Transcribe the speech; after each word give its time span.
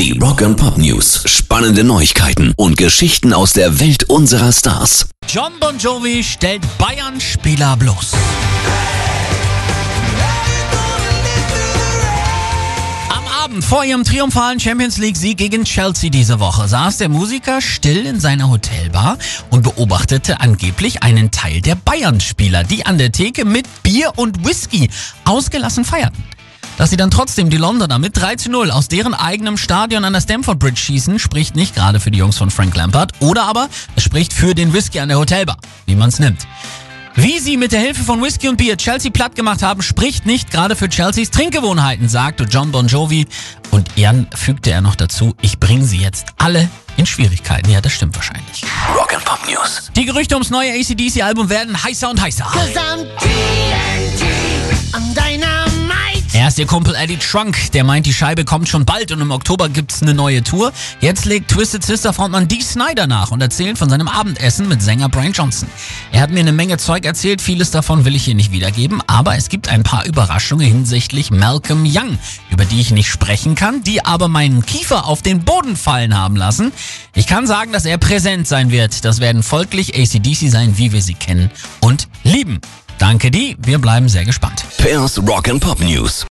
Die 0.00 0.18
Rock 0.18 0.40
and 0.40 0.56
Pop 0.56 0.78
News. 0.78 1.24
Spannende 1.26 1.84
Neuigkeiten 1.84 2.54
und 2.56 2.78
Geschichten 2.78 3.34
aus 3.34 3.52
der 3.52 3.80
Welt 3.80 4.04
unserer 4.04 4.50
Stars. 4.50 5.10
John 5.28 5.52
Bon 5.60 5.76
Jovi 5.76 6.24
stellt 6.24 6.62
Bayern-Spieler 6.78 7.76
bloß. 7.76 8.12
Am 13.10 13.44
Abend 13.44 13.62
vor 13.62 13.84
ihrem 13.84 14.02
triumphalen 14.02 14.58
Champions 14.58 14.96
League-Sieg 14.96 15.36
gegen 15.36 15.64
Chelsea 15.64 16.08
diese 16.08 16.40
Woche 16.40 16.66
saß 16.66 16.96
der 16.96 17.10
Musiker 17.10 17.60
still 17.60 18.06
in 18.06 18.20
seiner 18.20 18.48
Hotelbar 18.48 19.18
und 19.50 19.64
beobachtete 19.64 20.40
angeblich 20.40 21.02
einen 21.02 21.30
Teil 21.30 21.60
der 21.60 21.74
Bayern-Spieler, 21.74 22.64
die 22.64 22.86
an 22.86 22.96
der 22.96 23.12
Theke 23.12 23.44
mit 23.44 23.66
Bier 23.82 24.14
und 24.16 24.46
Whisky 24.46 24.88
ausgelassen 25.26 25.84
feierten. 25.84 26.24
Dass 26.80 26.88
sie 26.88 26.96
dann 26.96 27.10
trotzdem 27.10 27.50
die 27.50 27.58
Londoner 27.58 27.98
mit 27.98 28.16
3 28.16 28.36
zu 28.36 28.50
0 28.50 28.70
aus 28.70 28.88
deren 28.88 29.12
eigenem 29.12 29.58
Stadion 29.58 30.02
an 30.02 30.14
der 30.14 30.22
Stamford 30.22 30.58
Bridge 30.58 30.80
schießen, 30.80 31.18
spricht 31.18 31.54
nicht 31.54 31.74
gerade 31.74 32.00
für 32.00 32.10
die 32.10 32.16
Jungs 32.16 32.38
von 32.38 32.50
Frank 32.50 32.74
Lampard 32.74 33.12
oder 33.20 33.42
aber 33.42 33.68
es 33.96 34.02
spricht 34.02 34.32
für 34.32 34.54
den 34.54 34.72
Whisky 34.72 34.98
an 34.98 35.10
der 35.10 35.18
Hotelbar, 35.18 35.58
wie 35.84 35.94
man 35.94 36.08
es 36.08 36.18
nimmt. 36.20 36.46
Wie 37.16 37.38
sie 37.38 37.58
mit 37.58 37.72
der 37.72 37.80
Hilfe 37.80 38.02
von 38.02 38.22
Whisky 38.22 38.48
und 38.48 38.56
Bier 38.56 38.78
Chelsea 38.78 39.10
platt 39.10 39.34
gemacht 39.34 39.62
haben, 39.62 39.82
spricht 39.82 40.24
nicht 40.24 40.50
gerade 40.50 40.74
für 40.74 40.88
Chelseas 40.88 41.30
Trinkgewohnheiten, 41.30 42.08
sagte 42.08 42.44
John 42.44 42.72
Bon 42.72 42.86
Jovi. 42.86 43.26
Und 43.70 43.86
dann 43.98 44.26
fügte 44.34 44.70
er 44.70 44.80
noch 44.80 44.94
dazu, 44.94 45.34
ich 45.42 45.60
bringe 45.60 45.84
sie 45.84 45.98
jetzt 45.98 46.28
alle 46.38 46.70
in 46.96 47.04
Schwierigkeiten. 47.04 47.70
Ja, 47.70 47.82
das 47.82 47.92
stimmt 47.92 48.16
wahrscheinlich. 48.16 48.64
Rock 48.96 49.12
and 49.12 49.24
Pop 49.26 49.40
News. 49.46 49.90
Die 49.94 50.06
Gerüchte 50.06 50.34
ums 50.34 50.48
neue 50.48 50.72
ACDC-Album 50.72 51.50
werden 51.50 51.82
heißer 51.82 52.08
und 52.08 52.22
heißer. 52.22 52.46
Erst 56.50 56.58
ihr 56.58 56.66
Kumpel 56.66 56.96
Eddie 56.96 57.16
Trunk, 57.16 57.70
der 57.74 57.84
meint, 57.84 58.06
die 58.06 58.12
Scheibe 58.12 58.44
kommt 58.44 58.68
schon 58.68 58.84
bald 58.84 59.12
und 59.12 59.20
im 59.20 59.30
Oktober 59.30 59.68
gibt's 59.68 60.02
eine 60.02 60.14
neue 60.14 60.42
Tour. 60.42 60.72
Jetzt 61.00 61.24
legt 61.24 61.48
Twisted 61.48 61.84
Sister 61.84 62.12
Frontmann 62.12 62.48
Dee 62.48 62.60
Snyder 62.60 63.06
nach 63.06 63.30
und 63.30 63.40
erzählt 63.40 63.78
von 63.78 63.88
seinem 63.88 64.08
Abendessen 64.08 64.66
mit 64.66 64.82
Sänger 64.82 65.08
Brian 65.08 65.30
Johnson. 65.30 65.68
Er 66.10 66.22
hat 66.22 66.32
mir 66.32 66.40
eine 66.40 66.50
Menge 66.50 66.76
Zeug 66.76 67.04
erzählt, 67.04 67.40
vieles 67.40 67.70
davon 67.70 68.04
will 68.04 68.16
ich 68.16 68.24
hier 68.24 68.34
nicht 68.34 68.50
wiedergeben, 68.50 69.00
aber 69.06 69.36
es 69.36 69.48
gibt 69.48 69.68
ein 69.68 69.84
paar 69.84 70.06
Überraschungen 70.06 70.66
hinsichtlich 70.66 71.30
Malcolm 71.30 71.84
Young, 71.86 72.18
über 72.50 72.64
die 72.64 72.80
ich 72.80 72.90
nicht 72.90 73.10
sprechen 73.10 73.54
kann, 73.54 73.84
die 73.84 74.04
aber 74.04 74.26
meinen 74.26 74.66
Kiefer 74.66 75.06
auf 75.06 75.22
den 75.22 75.44
Boden 75.44 75.76
fallen 75.76 76.18
haben 76.18 76.34
lassen. 76.34 76.72
Ich 77.14 77.28
kann 77.28 77.46
sagen, 77.46 77.70
dass 77.70 77.84
er 77.84 77.96
präsent 77.96 78.48
sein 78.48 78.72
wird. 78.72 79.04
Das 79.04 79.20
werden 79.20 79.44
folglich 79.44 79.94
ACDC 79.94 80.50
sein, 80.50 80.76
wie 80.78 80.90
wir 80.90 81.00
sie 81.00 81.14
kennen 81.14 81.52
und 81.78 82.08
lieben. 82.24 82.60
Danke, 82.98 83.30
die. 83.30 83.56
Wir 83.60 83.78
bleiben 83.78 84.08
sehr 84.08 84.24
gespannt. 84.24 84.64
Pairs 84.78 85.16
Rock 85.26 85.48
and 85.48 85.60
Pop 85.60 85.78
News. 85.78 86.26